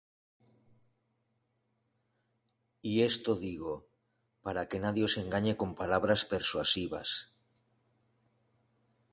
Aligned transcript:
Y 2.91 2.93
esto 3.03 3.35
digo, 3.35 3.75
para 4.43 4.67
que 4.67 4.81
nadie 4.85 5.03
os 5.09 5.15
engañe 5.23 5.53
con 5.61 5.77
palabras 5.81 6.21
persuasivas. 6.33 7.09